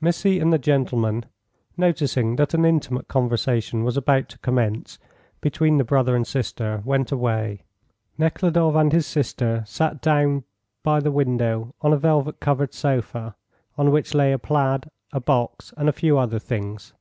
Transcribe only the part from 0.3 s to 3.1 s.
and the gentleman, noticing that an intimate